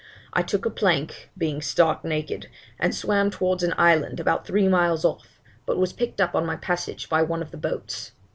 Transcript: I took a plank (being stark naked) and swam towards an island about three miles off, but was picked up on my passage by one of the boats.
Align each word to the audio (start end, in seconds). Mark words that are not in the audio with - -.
I 0.33 0.41
took 0.41 0.65
a 0.65 0.71
plank 0.71 1.29
(being 1.37 1.61
stark 1.61 2.03
naked) 2.03 2.49
and 2.79 2.95
swam 2.95 3.29
towards 3.29 3.61
an 3.61 3.75
island 3.77 4.19
about 4.19 4.47
three 4.47 4.67
miles 4.67 5.05
off, 5.05 5.39
but 5.67 5.77
was 5.77 5.93
picked 5.93 6.19
up 6.19 6.33
on 6.33 6.43
my 6.43 6.55
passage 6.55 7.07
by 7.07 7.21
one 7.21 7.43
of 7.43 7.51
the 7.51 7.57
boats. 7.57 8.11